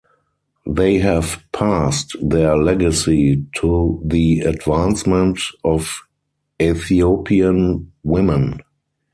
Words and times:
They 0.65 0.97
have 0.97 1.43
passed 1.53 2.15
their 2.19 2.55
legacy 2.57 3.45
to 3.57 4.01
the 4.03 4.39
advancement 4.39 5.37
of 5.63 6.01
Ethiopian 6.59 7.91
women. 8.01 8.61